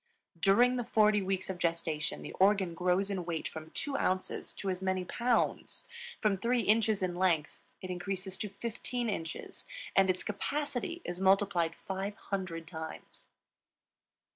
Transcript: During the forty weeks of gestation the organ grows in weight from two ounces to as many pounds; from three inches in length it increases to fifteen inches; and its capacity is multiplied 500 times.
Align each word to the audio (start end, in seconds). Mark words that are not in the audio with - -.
During 0.39 0.77
the 0.77 0.83
forty 0.83 1.21
weeks 1.21 1.47
of 1.47 1.59
gestation 1.59 2.23
the 2.23 2.31
organ 2.39 2.73
grows 2.73 3.11
in 3.11 3.23
weight 3.23 3.47
from 3.47 3.69
two 3.69 3.95
ounces 3.97 4.51
to 4.53 4.71
as 4.71 4.81
many 4.81 5.05
pounds; 5.05 5.85
from 6.19 6.37
three 6.37 6.61
inches 6.61 7.03
in 7.03 7.13
length 7.13 7.61
it 7.83 7.91
increases 7.91 8.35
to 8.39 8.49
fifteen 8.49 9.11
inches; 9.11 9.65
and 9.95 10.09
its 10.09 10.23
capacity 10.23 11.03
is 11.05 11.19
multiplied 11.19 11.75
500 11.75 12.67
times. 12.67 13.27